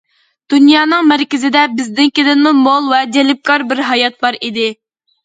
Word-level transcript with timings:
دۇنيانىڭ 0.51 1.03
مەركىزىدە 1.09 1.65
بىزنىڭكىدىنمۇ 1.73 2.53
مول 2.63 2.87
ۋە 2.95 3.03
جەلپكار 3.19 3.65
بىر 3.73 3.83
ھايات 3.91 4.19
بار 4.27 4.39
ئىدى. 4.41 4.67